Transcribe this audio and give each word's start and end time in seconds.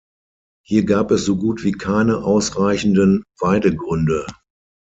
Hier 0.65 0.83
gab 0.85 1.11
es 1.11 1.25
so 1.25 1.37
gut 1.37 1.63
wie 1.63 1.73
keine 1.73 2.23
ausreichenden 2.23 3.23
Weidegründe. 3.37 4.25